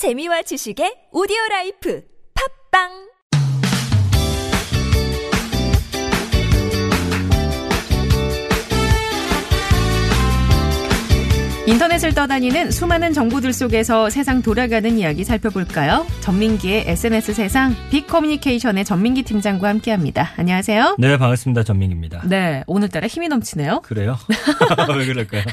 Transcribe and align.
재미와 0.00 0.40
지식의 0.40 1.12
오디오 1.12 1.36
라이프 1.50 2.00
팟빵 2.72 2.88
인터넷을 11.66 12.14
떠다니는 12.14 12.70
수많은 12.70 13.12
정보들 13.12 13.52
속에서 13.52 14.08
세상 14.08 14.40
돌아가는 14.40 14.90
이야기 14.96 15.22
살펴볼까요? 15.22 16.06
전민기의 16.20 16.84
SNS 16.86 17.34
세상 17.34 17.74
빅 17.90 18.06
커뮤니케이션의 18.06 18.86
전민기 18.86 19.22
팀장과 19.24 19.68
함께합니다. 19.68 20.30
안녕하세요. 20.38 20.96
네, 20.98 21.18
반갑습니다. 21.18 21.62
전민기입니다. 21.64 22.22
네, 22.26 22.64
오늘따라 22.66 23.06
힘이 23.06 23.28
넘치네요. 23.28 23.82
그래요? 23.82 24.16
왜 24.96 25.04
그럴까요? 25.04 25.44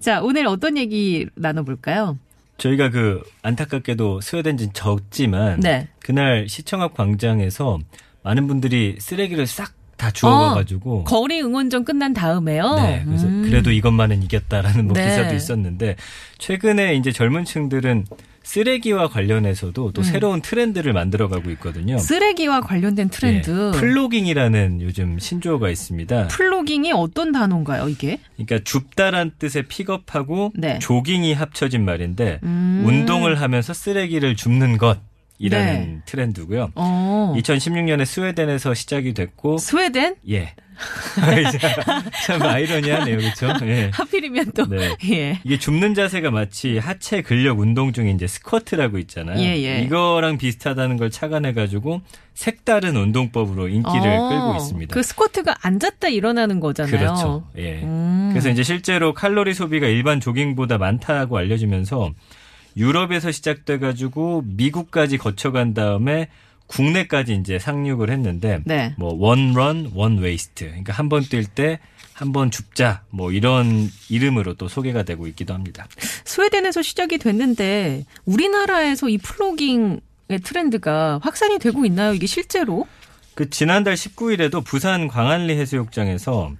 자, 0.00 0.22
오늘 0.22 0.46
어떤 0.46 0.78
얘기 0.78 1.28
나눠볼까요? 1.34 2.16
저희가 2.58 2.90
그 2.90 3.22
안타깝게도 3.42 4.20
스웨덴전 4.20 4.72
졌지만 4.72 5.60
네. 5.60 5.88
그날 6.00 6.48
시청 6.48 6.82
앞 6.82 6.94
광장에서 6.94 7.78
많은 8.22 8.46
분들이 8.46 8.96
쓰레기를 8.98 9.46
싹 9.46 9.78
다 9.98 10.12
주워가가지고 10.12 11.04
거리 11.04 11.42
응원전 11.42 11.84
끝난 11.84 12.14
다음에요. 12.14 12.76
네, 12.76 13.02
그래서 13.04 13.26
음. 13.26 13.42
그래도 13.42 13.72
이것만은 13.72 14.22
이겼다라는 14.22 14.86
뭐 14.86 14.94
네. 14.94 15.04
기사도 15.04 15.34
있었는데 15.34 15.96
최근에 16.38 16.94
이제 16.94 17.10
젊은층들은 17.10 18.06
쓰레기와 18.48 19.08
관련해서도 19.08 19.92
또 19.92 20.00
음. 20.00 20.02
새로운 20.02 20.40
트렌드를 20.40 20.94
만들어가고 20.94 21.50
있거든요. 21.50 21.98
쓰레기와 21.98 22.62
관련된 22.62 23.10
트렌드. 23.10 23.72
예, 23.74 23.78
plogging이라는 23.78 24.80
요즘 24.80 25.18
신조어가 25.18 25.68
있습니다. 25.68 26.28
plogging이 26.28 26.92
어떤 26.92 27.30
단어인가요, 27.30 27.90
이게? 27.90 28.20
그러니까 28.36 28.60
줍다란 28.64 29.32
뜻의 29.38 29.64
픽업하고 29.68 30.52
네. 30.56 30.78
조깅이 30.78 31.34
합쳐진 31.34 31.84
말인데 31.84 32.40
음. 32.42 32.84
운동을 32.86 33.38
하면서 33.38 33.74
쓰레기를 33.74 34.34
줍는 34.34 34.78
것 34.78 34.98
이라는 35.38 35.72
네. 35.74 35.98
트렌드고요. 36.06 36.72
어. 36.74 37.34
2016년에 37.36 38.06
스웨덴에서 38.06 38.72
시작이 38.72 39.12
됐고 39.12 39.58
스웨덴? 39.58 40.16
예. 40.30 40.54
참 42.24 42.42
아이러니하네요. 42.42 43.18
그렇죠? 43.18 43.52
예. 43.66 43.90
하필이면 43.92 44.52
또. 44.54 44.66
네. 44.66 44.96
예. 45.10 45.40
이게 45.44 45.58
줍는 45.58 45.94
자세가 45.94 46.30
마치 46.30 46.78
하체 46.78 47.22
근력 47.22 47.58
운동 47.58 47.92
중에 47.92 48.10
이제 48.10 48.26
스쿼트라고 48.26 48.98
있잖아요. 48.98 49.38
예, 49.40 49.62
예. 49.62 49.82
이거랑 49.82 50.38
비슷하다는 50.38 50.96
걸 50.96 51.10
착안해 51.10 51.52
가지고 51.52 52.02
색다른 52.34 52.96
운동법으로 52.96 53.68
인기를 53.68 54.06
어, 54.06 54.28
끌고 54.28 54.56
있습니다. 54.56 54.94
그 54.94 55.02
스쿼트가 55.02 55.56
앉았다 55.60 56.08
일어나는 56.08 56.60
거잖아요. 56.60 56.96
그렇죠. 56.96 57.44
예. 57.56 57.82
음. 57.82 58.28
그래서 58.30 58.48
이제 58.48 58.62
실제로 58.62 59.14
칼로리 59.14 59.54
소비가 59.54 59.86
일반 59.86 60.20
조깅보다 60.20 60.78
많다고 60.78 61.36
알려지면서 61.36 62.12
유럽에서 62.76 63.32
시작돼 63.32 63.78
가지고 63.78 64.44
미국까지 64.46 65.18
거쳐간 65.18 65.74
다음에 65.74 66.28
국내까지 66.68 67.34
이제 67.34 67.58
상륙을 67.58 68.10
했는데 68.10 68.60
네. 68.64 68.94
뭐 68.96 69.12
one 69.18 69.54
run 69.54 69.90
one 69.94 70.18
waste 70.18 70.66
그러니까 70.66 70.92
한 70.92 71.08
번 71.08 71.22
뛸 71.22 71.46
때 71.54 71.78
한 72.14 72.32
번 72.32 72.50
줍자 72.50 73.02
뭐 73.10 73.30
이런 73.30 73.88
이름으로 74.08 74.54
또 74.54 74.66
소개가 74.68 75.04
되고 75.04 75.26
있기도 75.28 75.54
합니다. 75.54 75.86
스웨덴에서 76.24 76.82
시작이 76.82 77.18
됐는데 77.18 78.04
우리나라에서 78.24 79.08
이 79.08 79.18
plogging의 79.18 80.00
트렌드가 80.42 81.20
확산이 81.22 81.58
되고 81.60 81.84
있나요? 81.84 82.12
이게 82.14 82.26
실제로? 82.26 82.86
그 83.34 83.48
지난달 83.50 83.94
19일에도 83.94 84.64
부산 84.64 85.06
광안리 85.06 85.56
해수욕장에서 85.58 86.52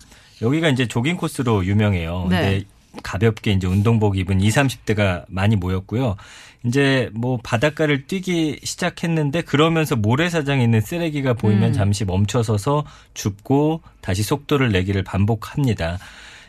여기가 0.42 0.68
이제 0.68 0.86
조깅 0.86 1.16
코스로 1.16 1.66
유명해요. 1.66 2.28
네. 2.30 2.40
근데 2.40 2.64
가볍게 3.02 3.52
이제 3.52 3.66
운동복 3.66 4.16
입은 4.18 4.40
20, 4.40 4.56
30대가 4.56 5.24
많이 5.28 5.56
모였고요. 5.56 6.16
이제 6.64 7.08
뭐 7.14 7.38
바닷가를 7.42 8.06
뛰기 8.06 8.60
시작했는데 8.62 9.42
그러면서 9.42 9.94
모래사장에 9.96 10.62
있는 10.62 10.80
쓰레기가 10.80 11.34
보이면 11.34 11.70
음. 11.70 11.72
잠시 11.72 12.04
멈춰서서 12.04 12.84
줍고 13.14 13.82
다시 14.00 14.22
속도를 14.22 14.72
내기를 14.72 15.04
반복합니다. 15.04 15.98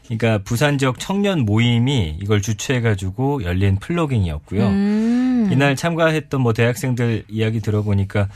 그러니까 0.05 0.39
부산 0.44 0.79
지역 0.79 0.97
청년 1.00 1.41
모임이 1.41 2.17
이걸 2.22 2.41
주최해가지고 2.41 3.44
열린 3.44 3.75
플로깅이었고요. 3.77 4.67
음. 4.67 5.50
이날 5.51 5.75
참가했던 5.75 6.41
뭐 6.41 6.53
대학생들 6.53 7.25
이야기 7.27 7.59
들어보니까 7.59 8.27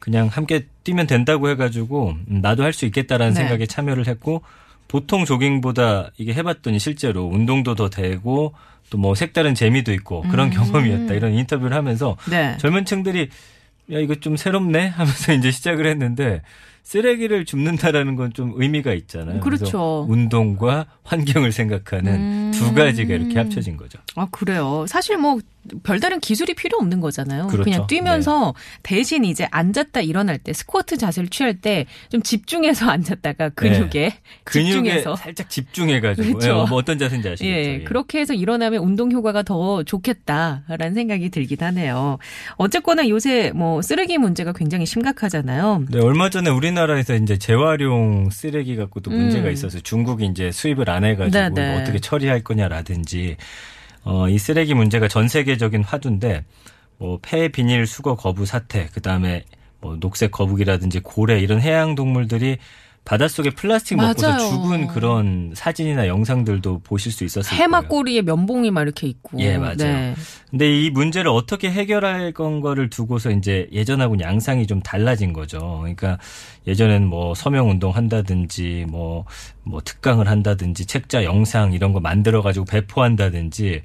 그냥 0.00 0.26
함께 0.26 0.66
뛰면 0.82 1.06
된다고 1.06 1.48
해가지고 1.50 2.16
음, 2.28 2.40
나도 2.40 2.64
할 2.64 2.72
수 2.72 2.86
있겠다라는 2.86 3.34
네. 3.34 3.40
생각에 3.40 3.66
참여를 3.66 4.08
했고 4.08 4.42
보통 4.90 5.24
조깅보다 5.24 6.10
이게 6.18 6.34
해봤더니 6.34 6.80
실제로 6.80 7.24
운동도 7.24 7.76
더 7.76 7.88
되고 7.88 8.54
또 8.90 8.98
뭐 8.98 9.14
색다른 9.14 9.54
재미도 9.54 9.92
있고 9.92 10.22
그런 10.22 10.48
음. 10.48 10.50
경험이었다 10.50 11.14
이런 11.14 11.32
인터뷰를 11.32 11.76
하면서 11.76 12.16
네. 12.28 12.56
젊은 12.58 12.84
층들이 12.84 13.28
야 13.92 13.98
이거 14.00 14.16
좀 14.16 14.36
새롭네 14.36 14.88
하면서 14.88 15.32
이제 15.32 15.52
시작을 15.52 15.86
했는데 15.86 16.42
쓰레기를 16.82 17.44
줍는다라는 17.44 18.16
건 18.16 18.30
좀 18.32 18.52
의미가 18.54 18.92
있잖아요. 18.94 19.40
그렇죠. 19.40 20.06
운동과 20.08 20.86
환경을 21.02 21.50
생각하는 21.52 22.14
음. 22.14 22.50
두 22.54 22.72
가지가 22.74 23.12
이렇게 23.14 23.38
합쳐진 23.38 23.76
거죠. 23.76 23.98
아, 24.14 24.28
그래요. 24.30 24.84
사실 24.88 25.16
뭐 25.16 25.40
별다른 25.82 26.20
기술이 26.20 26.54
필요 26.54 26.78
없는 26.78 27.00
거잖아요. 27.00 27.48
그렇죠. 27.48 27.68
냥 27.68 27.86
뛰면서 27.86 28.54
대신 28.82 29.24
이제 29.24 29.46
앉았다 29.50 30.00
일어날 30.00 30.38
때 30.38 30.52
스쿼트 30.52 30.96
자세를 30.96 31.28
취할 31.28 31.60
때 31.60 31.86
좀 32.08 32.22
집중해서 32.22 32.88
앉았다가 32.90 33.50
근육에 33.50 34.14
근육에 34.44 34.70
집중해서 34.72 35.16
살짝 35.16 35.50
집중해가지고 35.50 36.38
그렇죠. 36.38 36.48
예, 36.48 36.52
뭐 36.52 36.78
어떤 36.78 36.98
자세인지 36.98 37.28
아시겠죠? 37.28 37.50
예, 37.52 37.74
예. 37.80 37.84
그렇게 37.84 38.20
해서 38.20 38.32
일어나면 38.32 38.82
운동 38.82 39.10
효과가 39.12 39.42
더 39.42 39.82
좋겠다라는 39.82 40.94
생각이 40.94 41.28
들긴 41.30 41.58
하네요. 41.60 42.18
어쨌거나 42.56 43.08
요새 43.08 43.52
뭐 43.54 43.82
쓰레기 43.82 44.18
문제가 44.18 44.52
굉장히 44.52 44.86
심각하잖아요. 44.86 45.84
네, 45.90 46.00
얼마 46.00 46.30
전에 46.30 46.48
우리 46.50 46.69
나라에서 46.70 47.14
이제 47.14 47.38
재활용 47.38 48.30
쓰레기 48.30 48.76
갖고 48.76 49.00
또 49.00 49.10
문제가 49.10 49.48
음. 49.48 49.52
있어서 49.52 49.80
중국이 49.80 50.26
이제 50.26 50.50
수입을 50.50 50.90
안 50.90 51.04
해가지고 51.04 51.38
네, 51.38 51.48
네. 51.50 51.80
어떻게 51.80 51.98
처리할 51.98 52.42
거냐라든지 52.42 53.36
어, 54.04 54.28
이 54.28 54.38
쓰레기 54.38 54.74
문제가 54.74 55.08
전 55.08 55.28
세계적인 55.28 55.84
화두인데 55.84 56.44
뭐 56.98 57.18
폐 57.22 57.48
비닐 57.48 57.86
수거 57.86 58.14
거부 58.14 58.46
사태 58.46 58.86
그다음에 58.88 59.44
뭐 59.80 59.96
녹색 59.98 60.30
거북이라든지 60.30 61.00
고래 61.00 61.40
이런 61.40 61.60
해양 61.60 61.94
동물들이 61.94 62.58
바닷속에 63.04 63.50
플라스틱 63.50 63.96
먹고서 63.96 64.28
맞아요. 64.28 64.48
죽은 64.50 64.86
그런 64.88 65.52
사진이나 65.54 66.06
영상들도 66.06 66.80
보실 66.80 67.10
수 67.10 67.24
있었을 67.24 67.50
거예요. 67.50 67.62
해막꼬리에 67.62 68.22
면봉이 68.22 68.70
막 68.70 68.82
이렇게 68.82 69.06
있고. 69.08 69.38
예, 69.40 69.56
맞아요. 69.56 69.76
네. 69.76 70.14
근데 70.50 70.80
이 70.80 70.90
문제를 70.90 71.30
어떻게 71.30 71.70
해결할 71.70 72.32
건가를 72.32 72.90
두고서 72.90 73.30
이제 73.30 73.68
예전하고는 73.72 74.24
양상이 74.24 74.66
좀 74.66 74.80
달라진 74.80 75.32
거죠. 75.32 75.78
그러니까 75.80 76.18
예전엔 76.66 77.06
뭐 77.06 77.34
서명 77.34 77.70
운동 77.70 77.96
한다든지 77.96 78.84
뭐, 78.88 79.24
뭐 79.62 79.80
특강을 79.80 80.28
한다든지 80.28 80.86
책자 80.86 81.24
영상 81.24 81.72
이런 81.72 81.92
거 81.92 82.00
만들어 82.00 82.42
가지고 82.42 82.66
배포한다든지 82.66 83.82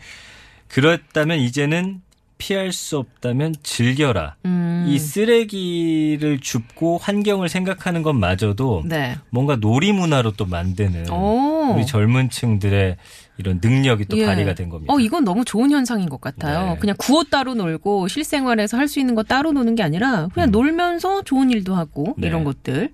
그렇다면 0.68 1.40
이제는 1.40 2.02
피할 2.38 2.72
수 2.72 2.97
없다면 2.97 3.56
즐겨라. 3.63 4.35
음. 4.46 4.85
이 4.88 5.00
쓰레기를 5.00 6.40
줍고 6.40 6.97
환경을 6.97 7.50
생각하는 7.50 8.03
것마저도 8.03 8.84
네. 8.85 9.18
뭔가 9.29 9.56
놀이 9.56 9.91
문화로 9.91 10.31
또 10.31 10.45
만드는 10.45 11.09
오. 11.09 11.74
우리 11.74 11.85
젊은 11.85 12.29
층들의 12.29 12.97
이런 13.38 13.59
능력이 13.62 14.06
또 14.06 14.18
예. 14.18 14.25
발휘가 14.25 14.53
된 14.53 14.69
겁니다. 14.69 14.94
어, 14.94 15.00
이건 15.00 15.23
너무 15.25 15.44
좋은 15.46 15.72
현상인 15.72 16.07
것 16.09 16.22
같아요. 16.22 16.73
네. 16.73 16.78
그냥 16.79 16.96
구호 16.97 17.25
따로 17.25 17.53
놀고 17.53 18.07
실생활에서 18.07 18.78
할 18.78 18.85
수 18.88 19.00
있는 19.00 19.16
거 19.16 19.23
따로 19.23 19.51
노는 19.51 19.75
게 19.75 19.84
아니라 19.84 20.28
그냥 20.34 20.51
놀면서 20.51 21.23
좋은 21.23 21.50
일도 21.50 21.75
하고 21.75 22.09
음. 22.18 22.22
네. 22.22 22.28
이런 22.28 22.44
것들. 22.44 22.91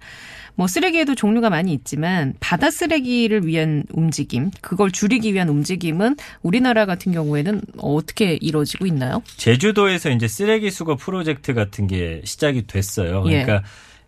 뭐 0.56 0.68
쓰레기에도 0.68 1.16
종류가 1.16 1.50
많이 1.50 1.74
있지만 1.74 2.34
바다 2.40 2.70
쓰레기를 2.70 3.48
위한 3.48 3.84
움직임, 3.94 4.52
그걸 4.62 4.92
줄이기 4.92 5.34
위한 5.34 5.48
움직임은 5.50 6.18
우리나라 6.44 6.86
같은 6.86 7.12
경우에는 7.14 7.62
어떻게 7.78 8.34
이루어지고 8.42 8.86
있나요? 8.86 9.24
제주도에서 9.38 10.10
이제 10.10 10.28
쓰레기 10.28 10.70
수거 10.70 10.96
프로젝트 10.98 11.54
같은 11.54 11.88
게 11.88 12.22
시작이 12.26 12.68
됐어요. 12.68 13.24
예. 13.28 13.44
그러니까 13.44 13.64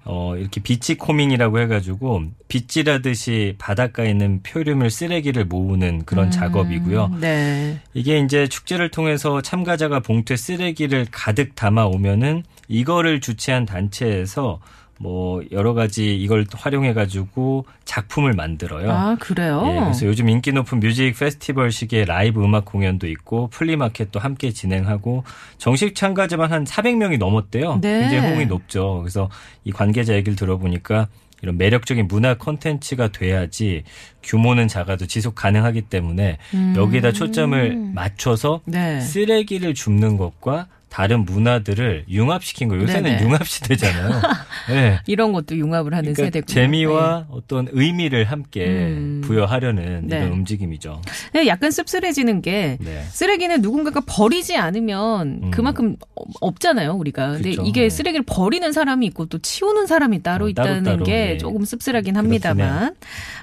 어 0.05 0.35
이렇게 0.35 0.61
비치 0.61 0.95
코밍이라고 0.95 1.59
해가지고 1.59 2.23
빗질하듯이 2.49 3.55
바닷가에 3.57 4.09
있는 4.09 4.43
표류물 4.43 4.89
쓰레기를 4.89 5.45
모으는 5.45 6.03
그런 6.05 6.29
작업이고요. 6.29 7.17
네. 7.21 7.79
이게 7.93 8.19
이제 8.19 8.47
축제를 8.47 8.91
통해서 8.91 9.41
참가자가 9.41 10.01
봉투에 10.01 10.35
쓰레기를 10.35 11.07
가득 11.09 11.55
담아 11.55 11.85
오면은 11.85 12.43
이거를 12.67 13.21
주최한 13.21 13.65
단체에서 13.65 14.59
뭐 14.99 15.43
여러 15.51 15.73
가지 15.73 16.15
이걸 16.15 16.45
활용해 16.51 16.93
가지고 16.93 17.65
작품을 17.83 18.33
만들어요. 18.33 18.91
아, 18.91 19.15
그래요? 19.19 19.63
예, 19.67 19.79
그래서 19.79 20.05
요즘 20.05 20.29
인기 20.29 20.51
높은 20.51 20.79
뮤직 20.79 21.17
페스티벌식의 21.17 22.05
라이브 22.05 22.43
음악 22.43 22.65
공연도 22.65 23.07
있고 23.07 23.47
flea 23.49 23.73
market도 23.73 24.19
함께 24.19 24.51
진행하고 24.51 25.23
정식 25.57 25.95
참가자만 25.95 26.51
한 26.51 26.63
400명이 26.63 27.17
넘었대요. 27.17 27.79
네. 27.81 28.01
굉장히 28.01 28.29
호응이 28.29 28.45
높죠. 28.45 28.99
그래서 28.99 29.29
이 29.63 29.71
관계자 29.71 30.13
얘기를 30.13 30.35
들어보니까 30.35 31.07
이런 31.41 31.57
매력적인 31.57 32.07
문화 32.07 32.35
콘텐츠가 32.37 33.09
돼야지 33.09 33.83
규모는 34.23 34.69
작아도 34.69 35.05
지속 35.05 35.35
가능하기 35.35 35.81
때문에 35.83 36.37
음. 36.53 36.73
여기에다 36.77 37.11
초점을 37.11 37.91
맞춰서 37.93 38.61
네. 38.63 39.01
쓰레기를 39.01 39.73
줍는 39.73 40.15
것과 40.15 40.67
다른 40.93 41.25
문화들을 41.25 42.05
융합시킨 42.07 42.67
거예요. 42.67 42.83
요새는 42.83 43.03
네네. 43.13 43.23
융합 43.23 43.47
시대잖아요. 43.47 44.21
네. 44.69 44.99
이런 45.07 45.33
것도 45.33 45.57
융합을 45.57 45.91
하는 45.91 46.13
그러니까 46.13 46.25
세대고 46.25 46.45
재미와 46.45 47.25
어떤 47.31 47.67
의미를 47.71 48.25
함께 48.25 48.67
음. 48.67 49.21
부여하려는 49.23 50.03
네. 50.07 50.17
이런 50.17 50.33
움직임이죠. 50.33 51.01
네, 51.33 51.47
약간 51.47 51.71
씁쓸해지는 51.71 52.43
게 52.43 52.77
네. 52.79 53.03
쓰레기는 53.09 53.59
누군가가 53.61 54.01
버리지 54.05 54.55
않으면 54.55 55.39
음. 55.45 55.51
그만큼 55.51 55.95
어- 56.15 56.25
없잖아요, 56.41 56.93
우리가. 56.93 57.31
근데 57.31 57.49
그쵸. 57.49 57.63
이게 57.65 57.81
네. 57.81 57.89
쓰레기를 57.89 58.23
버리는 58.27 58.71
사람이 58.71 59.03
있고 59.07 59.25
또 59.25 59.39
치우는 59.39 59.87
사람이 59.87 60.21
따로 60.21 60.45
어, 60.45 60.49
있다는 60.49 60.83
따로 60.83 60.97
따로, 60.97 61.05
게 61.05 61.11
네. 61.11 61.37
조금 61.39 61.65
씁쓸하긴 61.65 62.17
합니다만. 62.17 62.93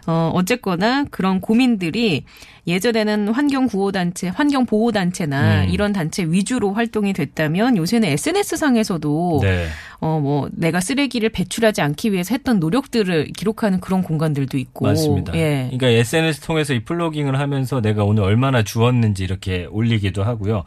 어, 0.06 0.30
어쨌거나 0.34 1.04
그런 1.10 1.40
고민들이 1.40 2.22
예전에는 2.66 3.28
환경 3.28 3.66
구호 3.66 3.92
단체, 3.92 4.28
환경 4.28 4.66
보호 4.66 4.92
단체나 4.92 5.64
음. 5.64 5.68
이런 5.70 5.92
단체 5.92 6.24
위주로 6.24 6.72
활동이 6.72 7.12
됐다면 7.12 7.76
요새는 7.76 8.08
SNS상에서도 8.08 9.40
네. 9.42 9.66
어, 10.00 10.18
뭐, 10.20 10.48
내가 10.52 10.80
쓰레기를 10.80 11.28
배출하지 11.28 11.82
않기 11.82 12.12
위해서 12.12 12.34
했던 12.34 12.58
노력들을 12.58 13.32
기록하는 13.36 13.80
그런 13.80 14.02
공간들도 14.02 14.56
있고. 14.56 14.86
맞습니다. 14.86 15.34
예. 15.34 15.68
그러니까 15.70 15.88
SNS 15.88 16.40
통해서 16.40 16.72
이 16.72 16.84
플로깅을 16.84 17.38
하면서 17.38 17.80
내가 17.80 18.04
오늘 18.04 18.22
얼마나 18.22 18.62
주었는지 18.62 19.24
이렇게 19.24 19.66
올리기도 19.70 20.22
하고요. 20.22 20.64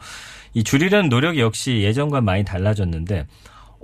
이 0.54 0.62
줄이려는 0.62 1.08
노력이 1.08 1.40
역시 1.40 1.80
예전과 1.82 2.20
많이 2.20 2.44
달라졌는데 2.44 3.26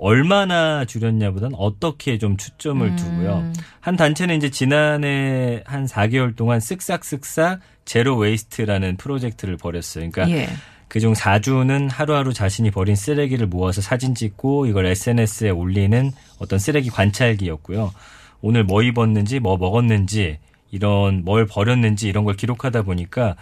얼마나 0.01 0.83
줄였냐보다는 0.83 1.55
어떻게 1.59 2.17
좀 2.17 2.35
초점을 2.35 2.85
음. 2.85 2.95
두고요. 2.95 3.53
한 3.79 3.95
단체는 3.95 4.35
이제 4.35 4.49
지난해 4.49 5.61
한 5.63 5.85
4개월 5.85 6.35
동안 6.35 6.57
쓱싹쓱싹 6.57 7.59
zero 7.85 8.17
waste라는 8.17 8.97
프로젝트를 8.97 9.57
벌였어요. 9.57 10.09
그러니까 10.09 10.35
예. 10.35 10.49
그중 10.87 11.13
4주는 11.13 11.87
하루하루 11.91 12.33
자신이 12.33 12.71
버린 12.71 12.95
쓰레기를 12.95 13.45
모아서 13.45 13.81
사진 13.81 14.15
찍고 14.15 14.65
이걸 14.65 14.87
SNS에 14.87 15.51
올리는 15.51 16.11
어떤 16.39 16.57
쓰레기 16.57 16.89
관찰기였고요. 16.89 17.93
오늘 18.41 18.63
뭐 18.63 18.81
입었는지 18.81 19.39
뭐 19.39 19.57
먹었는지 19.57 20.39
이런 20.71 21.23
뭘 21.23 21.45
버렸는지 21.45 22.09
이런 22.09 22.23
걸 22.23 22.35
기록하다 22.35 22.81
보니까 22.81 23.35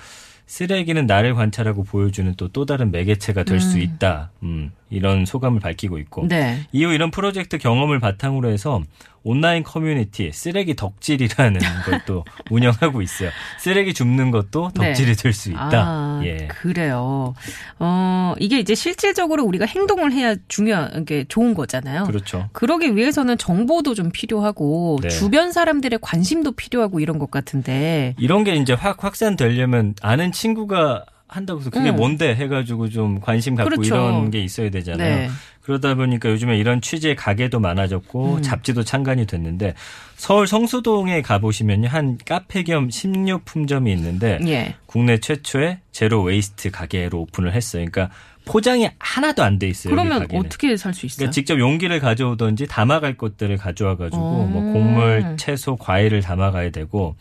쓰레기는 0.50 1.06
나를 1.06 1.36
관찰하고 1.36 1.84
보여주는 1.84 2.34
또 2.36 2.50
또 2.52 2.66
다른 2.66 2.90
매개체가 2.92 3.44
될수 3.44 3.78
음. 3.78 3.82
있다. 3.82 4.32
음, 4.42 4.72
이런 4.90 5.26
소감을 5.26 5.60
밝히고 5.60 6.00
있고 6.00 6.28
네. 6.28 6.62
이후 6.72 6.92
이런 6.92 7.12
프로젝트 7.12 7.60
경험을 7.60 8.00
바탕으로 8.00 8.50
해서 8.50 8.82
온라인 9.24 9.64
커뮤니티 9.64 10.32
쓰레기 10.32 10.76
덕질이라는 10.76 11.60
걸또 11.86 12.26
운영하고 12.50 13.02
있어요. 13.02 13.30
쓰레기 13.60 13.94
줍는 13.94 14.32
것도 14.32 14.72
네. 14.80 14.88
덕질이 14.88 15.16
될수 15.16 15.50
있다. 15.50 15.72
아, 15.74 16.22
예. 16.24 16.48
그래요. 16.48 17.34
어, 17.80 18.34
이게 18.40 18.60
이제 18.60 18.76
실질적으로 18.76 19.44
우리가 19.44 19.66
행동을 19.66 20.12
해야 20.12 20.36
중요한 20.48 21.06
게 21.06 21.26
좋은 21.28 21.54
거잖아요. 21.54 22.06
그렇죠. 22.06 22.50
그러기 22.54 22.96
위해서는 22.96 23.38
정보도 23.38 23.94
좀 23.94 24.12
필요하고 24.12 25.00
네. 25.02 25.10
주변 25.10 25.52
사람들의 25.52 26.00
관심도 26.02 26.54
필요하고 26.54 27.00
이런 27.00 27.20
것 27.20 27.32
같은데. 27.32 28.16
이런 28.18 28.44
게 28.44 28.56
이제 28.56 28.74
확 28.74 29.04
확산되려면 29.04 29.96
아는 30.02 30.32
친구가 30.32 31.06
한다고 31.30 31.60
해서 31.60 31.70
그게 31.70 31.90
음. 31.92 31.96
뭔데 31.96 32.36
해가지고 32.36 32.90
좀 32.90 33.20
관심 33.22 33.56
갖고 33.56 33.70
그렇죠. 33.70 33.96
이런 33.96 34.32
게 34.32 34.42
있어야 34.42 34.70
되잖아요. 34.70 35.16
네. 35.16 35.30
그러다 35.62 35.94
보니까 35.94 36.30
요즘에 36.32 36.58
이런 36.58 36.82
취지 36.82 37.14
가게도 37.14 37.60
많아졌고 37.60 38.38
음. 38.38 38.42
잡지도 38.42 38.84
창간이 38.84 39.28
됐는데 39.28 39.76
서울 40.16 40.48
성수동에 40.48 41.22
가보시면요 41.22 41.88
한 41.88 42.18
카페 42.26 42.64
겸 42.64 42.90
식료품점이 42.90 43.92
있는데 43.94 44.40
예. 44.48 44.76
국내 44.88 45.20
최초의 45.20 45.80
zero 45.92 46.24
waste 46.24 46.72
가게로 46.72 47.20
오픈을 47.22 47.54
했어요. 47.54 47.86
그러니까 47.90 48.14
포장이 48.46 48.90
하나도 48.98 49.44
안 49.44 49.60
돼 49.60 49.68
있어요. 49.68 49.92
그러면. 49.94 50.26
어떻게 50.34 50.76
살 50.76 50.96
수 50.96 51.06
있어요? 51.06 51.18
그러니까 51.18 51.32
직접 51.34 51.60
용기를 51.60 52.00
가져오든지 52.00 52.66
담아갈 52.66 53.16
것들을 53.16 53.56
가져와가지고 53.58 54.20
어. 54.22 54.48
뭐 54.52 54.74
곡물, 54.74 55.36
채소, 55.38 55.76
과일을 55.76 56.22
담아가야 56.22 56.72
되고 56.72 57.16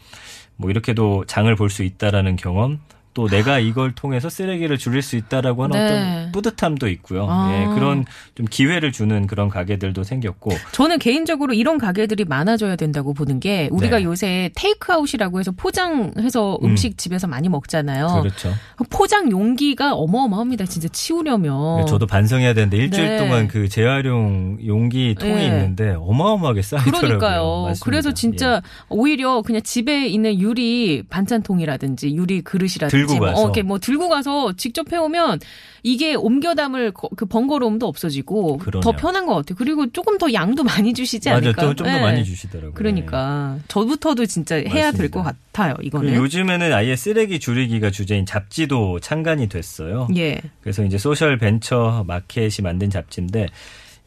뭐 0.57 0.71
이렇게도 0.71 1.25
장을 1.27 1.55
볼 1.55 1.69
수 1.69 1.83
있다라는 1.83 2.37
경험. 2.37 2.81
또 3.15 3.27
내가 3.29 3.59
이걸 3.59 3.93
통해서 3.93 4.29
쓰레기를 4.29 4.79
줄일 4.79 5.03
수 5.03 5.17
있다라고 5.17 5.65
하는 5.65 5.77
네. 5.77 5.85
어떤 5.85 6.33
뿌듯함도 6.33 6.89
있고요. 6.89 7.27
아. 7.29 7.51
예, 7.53 7.75
그런 7.75 8.05
좀 8.35 8.47
기회를 8.49 8.93
주는 8.93 9.27
그런 9.27 9.49
가게들도 9.49 10.05
생겼고 10.05 10.53
저는 10.73 10.99
개인적으로 10.99 11.53
이런 11.55 11.79
가게들이 11.79 12.25
많아져야 12.25 12.77
된다고 12.77 13.15
보는 13.15 13.41
게 13.41 13.69
우리가 13.73 13.99
네. 13.99 14.05
요새 14.05 14.51
테이크아웃이라고 14.55 15.41
해서 15.41 15.53
포장해서 15.53 16.59
음. 16.63 16.71
음식 16.71 16.97
집에서 16.99 17.27
많이 17.27 17.49
먹잖아요. 17.49 18.21
그렇죠. 18.23 18.53
포장 18.91 19.31
용기가 19.31 19.95
어마어마합니다. 19.95 20.67
진짜 20.67 20.89
치우려면. 20.89 21.87
저도 21.87 22.07
반성해야 22.07 22.55
되는데 22.55 22.77
일주일 22.77 23.09
네. 23.09 23.19
동안 23.19 23.49
그 23.49 23.69
재활용 23.69 24.59
용기 24.67 25.15
통이 25.19 25.35
네. 25.35 25.47
있는데 25.47 25.97
어마어마하게 25.99 26.63
쌓이더라고요. 26.63 27.01
그러니까요. 27.01 27.63
맞습니다. 27.63 27.85
그래서 27.85 28.15
진짜 28.15 28.55
예. 28.57 28.61
오히려 28.89 29.43
그냥 29.43 29.63
집에 29.63 30.07
있는 30.07 30.39
유리 30.39 31.03
반찬통이라든지 31.09 32.15
유리 32.15 32.43
그릇이라든지 32.43 32.97
들고 33.07 33.17
뭐, 33.17 33.27
가서. 33.27 33.41
어, 33.41 33.45
이렇게 33.45 33.63
뭐 33.63 33.79
들고 33.79 34.09
가서 34.09 34.53
직접 34.57 34.93
해오면 34.93 35.41
이게 35.85 36.15
옮겨 36.15 36.55
담을 36.55 36.91
거- 36.93 37.09
그 37.17 37.25
번거로움도 37.27 37.87
없어지고 37.87 38.59
그러네요. 38.59 38.81
더 38.81 38.93
편한 38.93 39.27
것 39.27 39.35
같아요. 39.37 39.57
그리고 39.57 39.91
조금 39.93 40.19
더 40.19 40.33
양도 40.33 40.65
많이 40.65 40.93
주시지 40.93 41.29
맞아요. 41.29 41.39
않을까? 41.39 41.63
좀더 41.75 41.85
네. 41.85 42.01
많이 42.01 42.25
주시더라고요. 42.25 42.75
그러니까 42.75 43.59
저부터도 43.69 44.27
진짜 44.27 44.57
해야 44.57 44.91
될. 44.93 45.09
것 45.11 45.23
같아요. 45.23 45.75
이거는. 45.81 46.15
요즘에는 46.15 46.73
아예 46.73 46.95
쓰레기 46.97 47.39
줄이기가 47.41 47.91
주제인 47.91 48.27
잡지도 48.27 49.01
창간이 49.01 49.49
됐어요. 49.49 50.09
예. 50.17 50.39
그래서 50.61 50.85
이제 50.85 50.99
social 50.99 51.39
벤처 51.39 52.05
마켓이 52.07 52.57
만든 52.63 52.91
잡지인데 52.91 53.47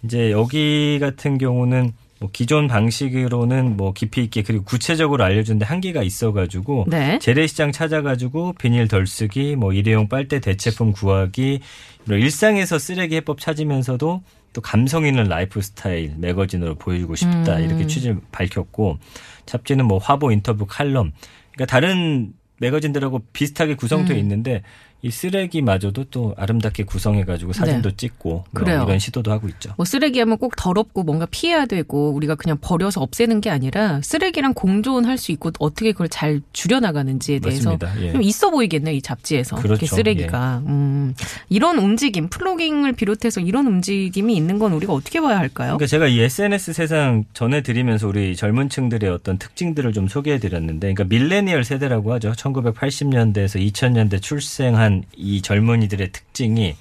이제 0.04 0.32
여기 0.32 1.00
같은 1.00 1.38
경우는 1.38 1.94
뭐 2.22 2.30
기존 2.32 2.68
방식으로는 2.68 3.78
뭐 3.78 3.94
깊이 3.94 4.24
있게 4.24 4.44
그리고 4.44 4.64
구체적으로 4.64 5.24
알려주는데 5.24 5.66
한계가 5.66 6.04
있어가지고 6.04 6.86
네. 6.88 7.18
재래시장 7.18 7.72
찾아가지고 7.72 8.54
비닐 8.54 8.88
덜 8.88 9.08
쓰기, 9.08 9.56
뭐 9.56 9.74
일회용 9.74 10.08
빨대 10.08 10.40
대체품 10.40 10.92
구하기, 10.92 11.62
이런 12.06 12.20
일상에서 12.20 12.78
쓰레기 12.78 13.16
해법 13.16 13.40
찾으면서도 13.40 14.22
또 14.54 14.62
감성 14.62 15.08
있는 15.08 15.24
라이프 15.24 15.64
스타일 15.64 16.14
매거진으로 16.20 16.76
보여주고 16.76 17.16
싶다 17.16 17.58
음. 17.58 17.64
이렇게 17.64 17.88
취지를 17.88 18.20
밝혔고 18.32 19.00
잡지는 19.48 19.86
뭐 19.86 19.98
화보 19.98 20.32
인터뷰 20.32 20.68
칼럼 20.68 21.14
그러니까 21.54 21.66
다른 21.66 22.34
매거진들하고 22.60 23.24
비슷하게 23.34 23.76
구성되어 23.76 24.16
음. 24.16 24.20
있는데 24.20 24.62
이 25.04 25.10
쓰레기마저도 25.10 26.06
또 26.12 26.36
아름답게 26.38 26.84
구성해가지고 26.84 27.54
사진도 27.54 27.92
찍고 27.92 28.30
뭐 28.30 28.44
네. 28.46 28.66
그래요. 28.66 28.84
이런 28.88 29.00
시도도 29.00 29.32
하고 29.32 29.48
있죠. 29.48 29.74
뭐 29.78 29.86
쓰레기하면 29.86 30.38
꼭 30.38 30.56
더럽고 30.56 31.04
뭔가 31.04 31.26
피해야 31.30 31.66
되고 31.66 32.12
우리가 32.12 32.36
그냥 32.36 32.58
버려서 32.62 33.02
없애는 33.02 33.42
게 33.42 33.50
아니라 33.50 34.00
쓰레기랑 34.04 34.54
공존할 34.54 35.18
수 35.18 35.32
있고 35.32 35.52
어떻게 35.60 35.92
그걸 35.92 36.10
잘 36.10 36.42
줄여나가는지에 36.54 37.40
대해서. 37.40 37.78
예. 38.00 38.12
좀 38.12 38.22
있어 38.22 38.52
보이겠네요 38.52 38.96
이 38.96 39.02
잡지에서 39.02 39.56
그렇죠. 39.56 39.74
이렇게 39.74 39.86
쓰레기가 39.88 40.62
음, 40.68 41.16
이런 41.50 41.80
움직임 41.80 42.30
플로깅을 42.30 42.94
비롯해서 42.94 43.42
이런 43.42 43.66
움직임이 43.68 44.36
있는 44.36 44.60
건 44.60 44.74
우리가 44.74 44.94
어떻게 44.94 45.20
봐야 45.20 45.38
할까요? 45.38 45.78
그러니까 45.78 45.88
제가 45.88 46.08
이 46.08 46.20
SNS 46.20 46.74
세상 46.74 47.24
전해드리면서 47.34 48.08
우리 48.08 48.36
젊은 48.36 48.70
층들의 48.70 49.10
어떤 49.10 49.38
특징들을 49.38 49.94
좀 49.94 50.08
소개해드렸는데, 50.08 50.94
그러니까 50.94 51.04
밀레니얼 51.06 51.64
세대라고 51.64 52.14
하죠. 52.14 52.34
1980년대에서 52.34 53.72
2000년대 53.72 54.22
출생한 54.22 54.91
이 55.16 55.42
젊은이들의 55.42 56.12
특징이 56.12 56.76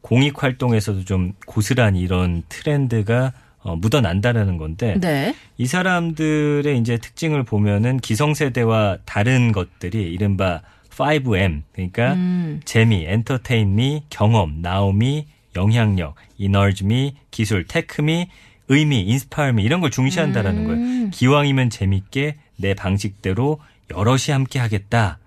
공익 0.00 0.42
활동에서도 0.42 1.04
좀 1.04 1.32
고스란히 1.46 2.00
이런 2.00 2.42
트렌드가 2.48 3.32
어, 3.60 3.76
묻어난다라는 3.76 4.56
건데, 4.56 4.96
네. 5.00 5.34
이 5.56 5.66
사람들의 5.66 6.78
이제 6.78 6.96
특징을 6.96 7.42
보면은 7.42 7.98
기성세대와 7.98 8.98
다른 9.04 9.52
것들이 9.52 10.00
이른바 10.12 10.62
5 10.90 11.08
me, 11.08 11.62
그러니까 11.72 12.14
음, 12.14 12.60
재미, 12.64 13.04
entertain 13.06 13.80
me, 13.80 14.04
경험, 14.10 14.62
now 14.62 14.94
me, 14.94 15.26
영향력, 15.56 16.14
energy 16.38 16.89
me, 16.89 17.14
기술, 17.30 17.66
tech 17.66 18.01
me, 18.01 18.28
의미, 18.68 19.02
inspire 19.02 19.49
me 19.49 19.62
이런 19.62 19.80
걸 19.80 19.90
중시한다라는 19.90 20.64
거예요. 20.64 20.80
음. 20.80 21.10
기왕이면 21.12 21.70
재밌게 21.70 22.36
내 22.56 22.74
방식대로 22.74 23.60
여럿이 23.90 24.30
함께 24.32 24.58
하겠다. 24.58 25.18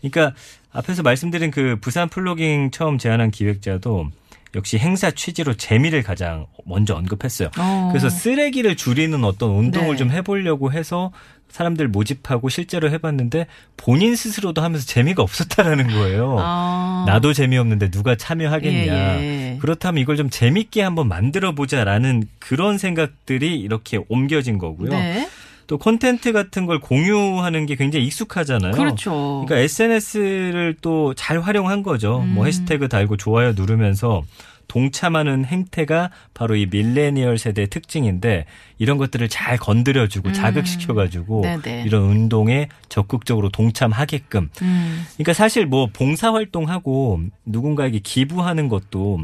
그러니까 0.00 0.36
앞에서 0.76 1.02
말씀드린 1.02 1.50
그 1.50 1.76
부산 1.80 2.08
플로깅 2.08 2.70
처음 2.70 2.98
제안한 2.98 3.30
기획자도 3.30 4.10
역시 4.54 4.78
행사 4.78 5.10
취지로 5.10 5.54
재미를 5.54 6.02
가장 6.02 6.46
먼저 6.64 6.94
언급했어요. 6.94 7.50
어. 7.58 7.88
그래서 7.90 8.08
쓰레기를 8.08 8.76
줄이는 8.76 9.24
어떤 9.24 9.50
운동을 9.50 9.90
네. 9.90 9.96
좀 9.96 10.10
해보려고 10.10 10.72
해서 10.72 11.12
사람들 11.48 11.88
모집하고 11.88 12.48
실제로 12.48 12.90
해봤는데 12.90 13.46
본인 13.76 14.16
스스로도 14.16 14.62
하면서 14.62 14.84
재미가 14.84 15.22
없었다라는 15.22 15.88
거예요. 15.88 16.36
아. 16.38 17.04
나도 17.06 17.32
재미없는데 17.32 17.90
누가 17.90 18.14
참여하겠냐. 18.16 19.20
예, 19.20 19.52
예. 19.54 19.58
그렇다면 19.60 20.02
이걸 20.02 20.16
좀 20.16 20.28
재밌게 20.28 20.82
한번 20.82 21.08
만들어 21.08 21.54
보자라는 21.54 22.24
그런 22.38 22.78
생각들이 22.78 23.58
이렇게 23.58 24.00
옮겨진 24.08 24.58
거고요. 24.58 24.90
네. 24.90 25.28
또 25.66 25.78
콘텐트 25.78 26.32
같은 26.32 26.66
걸 26.66 26.80
공유하는 26.80 27.66
게 27.66 27.74
굉장히 27.74 28.06
익숙하잖아요. 28.06 28.72
그렇죠. 28.72 29.44
그러니까 29.46 29.58
SNS를 29.58 30.76
또 30.80 31.12
잘 31.16 31.40
활용한 31.40 31.82
거죠. 31.82 32.20
음. 32.20 32.34
뭐 32.34 32.44
해시태그 32.46 32.88
달고 32.88 33.16
좋아요 33.16 33.52
누르면서 33.52 34.22
동참하는 34.68 35.44
행태가 35.44 36.10
바로 36.34 36.56
이 36.56 36.66
밀레니얼 36.66 37.38
세대의 37.38 37.68
특징인데 37.68 38.46
이런 38.78 38.98
것들을 38.98 39.28
잘 39.28 39.56
건드려주고 39.56 40.32
자극시켜가지고 40.32 41.42
음. 41.42 41.62
네네. 41.62 41.84
이런 41.84 42.02
운동에 42.02 42.68
적극적으로 42.88 43.48
동참하게끔. 43.50 44.50
음. 44.62 45.06
그러니까 45.14 45.32
사실 45.32 45.66
뭐 45.66 45.88
봉사활동하고 45.92 47.20
누군가에게 47.44 48.00
기부하는 48.00 48.68
것도 48.68 49.20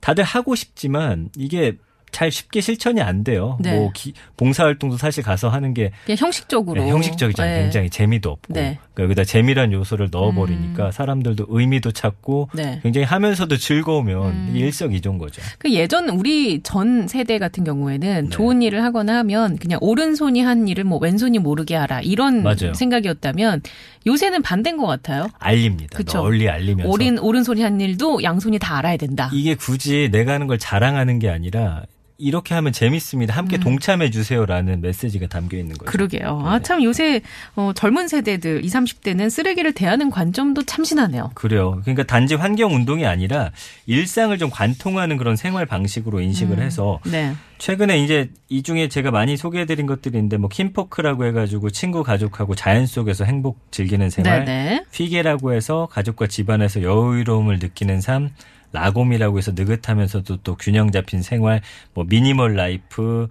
다들 0.00 0.24
하고 0.24 0.54
싶지만 0.54 1.30
이게 1.36 1.76
잘 2.12 2.30
쉽게 2.30 2.60
실천이 2.60 3.00
안 3.00 3.24
돼요. 3.24 3.56
네. 3.60 3.74
뭐 3.74 3.90
기- 3.92 4.12
봉사활동도 4.36 4.98
사실 4.98 5.24
가서 5.24 5.48
하는 5.48 5.72
게 5.74 5.90
형식적으로. 6.06 6.82
네, 6.84 6.90
형식적이잖아요. 6.90 7.56
네. 7.56 7.62
굉장히 7.62 7.90
재미도 7.90 8.30
없고. 8.30 8.52
네. 8.52 8.78
그러니까 8.94 9.02
여기다 9.04 9.24
재미란 9.24 9.72
요소를 9.72 10.08
넣어버리니까 10.12 10.92
사람들도 10.92 11.46
의미도 11.48 11.92
찾고 11.92 12.50
네. 12.54 12.80
굉장히 12.82 13.06
하면서도 13.06 13.56
즐거우면 13.56 14.22
음. 14.30 14.52
일석이조인 14.54 15.16
거죠. 15.18 15.40
그 15.58 15.72
예전 15.72 16.10
우리 16.10 16.60
전 16.62 17.08
세대 17.08 17.38
같은 17.38 17.64
경우에는 17.64 18.24
네. 18.24 18.30
좋은 18.30 18.60
일을 18.62 18.84
하거나 18.84 19.16
하면 19.18 19.56
그냥 19.56 19.78
오른손이 19.82 20.42
한 20.42 20.68
일을 20.68 20.84
뭐 20.84 20.98
왼손이 20.98 21.38
모르게 21.38 21.74
하라 21.74 22.00
이런 22.02 22.42
맞아요. 22.42 22.74
생각이었다면 22.74 23.62
요새는 24.06 24.42
반대인 24.42 24.76
것 24.76 24.86
같아요. 24.86 25.28
알립니다. 25.38 25.96
그쵸. 25.96 26.18
널리 26.18 26.48
알리면서. 26.50 26.90
오린 26.90 27.18
오른손이 27.18 27.62
한 27.62 27.80
일도 27.80 28.22
양손이 28.22 28.58
다 28.58 28.76
알아야 28.78 28.98
된다. 28.98 29.30
이게 29.32 29.54
굳이 29.54 30.10
내가 30.12 30.34
하는 30.34 30.46
걸 30.46 30.58
자랑하는 30.58 31.18
게 31.18 31.30
아니라 31.30 31.84
이렇게 32.22 32.54
하면 32.54 32.72
재밌습니다. 32.72 33.34
함께 33.34 33.58
동참해 33.58 34.10
주세요라는 34.10 34.80
메시지가 34.80 35.26
담겨 35.26 35.56
있는. 35.56 35.72
음. 35.72 35.84
그러게요. 35.84 36.38
네. 36.42 36.48
아, 36.48 36.58
참 36.60 36.82
요새 36.82 37.20
어, 37.56 37.72
젊은 37.74 38.06
세대들 38.08 38.64
20, 38.64 38.82
30대는 38.82 39.30
쓰레기를 39.30 39.72
대하는 39.72 40.10
관점도 40.10 40.62
참신하네요. 40.64 41.32
그래요. 41.34 41.80
그러니까 41.82 42.04
단지 42.04 42.34
환경 42.34 42.74
운동이 42.74 43.06
아니라 43.06 43.50
일상을 43.86 44.36
좀 44.38 44.50
관통하는 44.50 45.16
그런 45.16 45.36
생활 45.36 45.66
방식으로 45.66 46.20
인식을 46.20 46.58
음. 46.58 46.62
해서 46.62 47.00
네. 47.04 47.34
최근에 47.58 48.02
이제 48.02 48.30
이 48.48 48.62
중에 48.62 48.88
제가 48.88 49.10
많이 49.10 49.36
소개해 49.36 49.66
드린 49.66 49.86
것들이 49.86 50.16
있는데 50.18 50.36
뭐 50.36 50.48
kinfolk라고 50.48 51.24
해 51.26 51.32
가지고 51.32 51.70
친구 51.70 52.02
가족하고 52.02 52.54
자연 52.54 52.86
속에서 52.86 53.24
행복 53.24 53.58
즐기는 53.70 54.10
생활, 54.10 54.44
네네. 54.44 54.84
hygge라고 54.92 55.52
해서 55.52 55.88
가족과 55.90 56.26
집안에서 56.26 56.82
여유로움을 56.82 57.58
느끼는 57.60 58.00
삶, 58.00 58.30
lagom이라고 58.72 59.38
해서 59.38 59.52
느긋하면서도 59.54 60.38
또 60.38 60.56
균형 60.56 60.90
잡힌 60.90 61.22
생활, 61.22 61.60
뭐 61.94 62.04
minimal 62.08 62.54
life, 62.54 63.28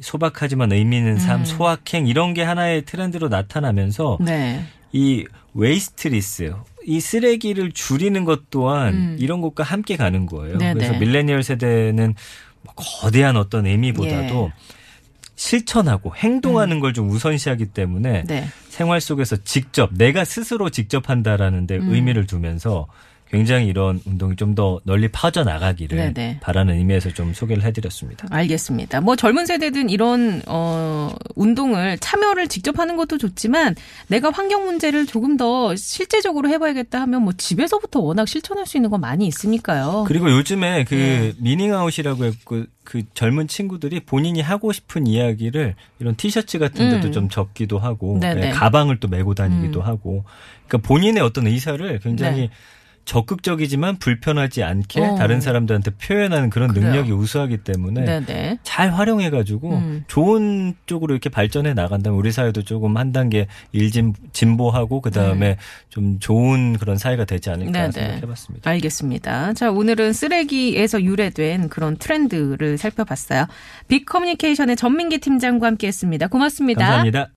소박하지만 0.00 0.72
의미 0.72 0.98
있는 0.98 1.18
삶, 1.18 1.40
음. 1.40 1.44
소확행 1.44 2.06
이런 2.06 2.34
게 2.34 2.42
하나의 2.42 2.82
트렌드로 2.82 3.28
나타나면서 3.28 4.18
네. 4.20 4.62
이 4.92 5.24
waste 5.54 6.10
less 6.10 6.54
이 6.84 7.00
쓰레기를 7.00 7.72
줄이는 7.72 8.24
것 8.24 8.50
또한 8.50 8.94
음. 8.94 9.16
이런 9.18 9.40
것과 9.40 9.64
함께 9.64 9.96
가는 9.96 10.26
거예요. 10.26 10.58
네네. 10.58 10.74
그래서 10.74 10.98
밀레니얼 10.98 11.42
세대는 11.42 12.14
뭐 12.62 12.74
거대한 12.74 13.36
어떤 13.36 13.66
의미보다도 13.66 14.52
예. 14.52 14.76
실천하고 15.34 16.14
행동하는 16.14 16.80
걸좀 16.80 17.10
우선시하기 17.10 17.66
때문에 17.66 18.24
네. 18.26 18.48
생활 18.68 19.00
속에서 19.00 19.36
직접 19.44 19.90
내가 19.94 20.24
스스로 20.24 20.70
직접 20.70 21.10
한다라는 21.10 21.66
데 21.66 21.76
음. 21.76 21.92
의미를 21.92 22.26
두면서 22.26 22.86
굉장히 23.30 23.66
이런 23.66 24.00
운동이 24.06 24.34
좀 24.36 24.56
더 24.56 24.80
널리 24.84 25.08
퍼져 25.08 25.44
나가기를 25.44 26.14
네네. 26.14 26.38
바라는 26.40 26.78
의미에서 26.78 27.10
좀 27.10 27.34
소개를 27.34 27.62
해드렸습니다. 27.64 28.26
알겠습니다. 28.30 29.02
뭐 29.02 29.14
젊은 29.14 29.44
세대든 29.44 29.90
이런 29.90 30.40
어 30.46 31.12
운동을 31.34 31.98
참여를 31.98 32.48
직접 32.48 32.78
하는 32.78 32.96
것도 32.96 33.18
좋지만 33.18 33.74
내가 34.06 34.30
환경 34.30 34.64
문제를 34.64 35.04
조금 35.04 35.36
더 35.36 35.76
실제적으로 35.76 36.48
해봐야겠다 36.48 37.02
하면 37.02 37.22
뭐 37.22 37.34
집에서부터 37.36 38.00
워낙 38.00 38.26
실천할 38.26 38.64
수 38.66 38.78
있는 38.78 38.88
거 38.88 38.96
많이 38.96 39.26
있으니까요. 39.26 40.04
그리고 40.08 40.30
요즘에 40.30 40.84
그 40.84 40.94
네. 40.94 41.32
미닝아웃이라고 41.38 42.24
했고 42.24 42.64
그 42.82 43.02
젊은 43.12 43.46
친구들이 43.48 44.00
본인이 44.00 44.40
하고 44.40 44.72
싶은 44.72 45.06
이야기를 45.06 45.74
이런 45.98 46.16
티셔츠 46.16 46.58
같은 46.58 46.88
데도 46.88 47.08
음. 47.08 47.12
좀 47.12 47.28
적기도 47.28 47.78
하고 47.78 48.18
네네. 48.20 48.40
네, 48.40 48.50
가방을 48.50 49.00
또 49.00 49.08
메고 49.08 49.34
다니기도 49.34 49.80
음. 49.80 49.86
하고 49.86 50.24
그러니까 50.66 50.88
본인의 50.88 51.22
어떤 51.22 51.46
의사를 51.46 51.98
굉장히 52.00 52.40
네. 52.42 52.50
적극적이지만 53.06 53.98
불편하지 53.98 54.62
않게 54.62 55.00
어. 55.00 55.14
다른 55.14 55.40
사람들한테 55.40 55.92
표현하는 55.92 56.50
그런 56.50 56.68
그래요. 56.68 56.88
능력이 56.90 57.12
우수하기 57.12 57.58
때문에 57.58 58.04
네네. 58.04 58.58
잘 58.64 58.92
활용해가지고 58.92 59.70
음. 59.70 60.04
좋은 60.08 60.74
쪽으로 60.86 61.14
이렇게 61.14 61.30
발전해 61.30 61.72
나간다면 61.72 62.18
우리 62.18 62.32
사회도 62.32 62.62
조금 62.64 62.96
한 62.96 63.12
단계 63.12 63.46
일진 63.72 64.12
진보하고 64.32 65.00
그 65.00 65.10
다음에 65.10 65.56
좀 65.88 66.18
좋은 66.18 66.76
그런 66.78 66.98
사회가 66.98 67.24
되지 67.24 67.48
않을까 67.50 67.86
음. 67.86 67.90
네네. 67.90 67.92
생각해봤습니다. 67.92 68.68
알겠습니다. 68.68 69.52
자, 69.54 69.70
오늘은 69.70 70.12
쓰레기에서 70.12 71.02
유래된 71.02 71.68
그런 71.68 71.96
트렌드를 71.96 72.76
살펴봤어요. 72.76 73.46
빅커뮤니케이션의 73.88 74.76
전민기 74.76 75.18
팀장과 75.18 75.68
함께 75.68 75.86
했습니다. 75.86 76.26
고맙습니다. 76.26 76.80
감사합니다. 76.80 77.24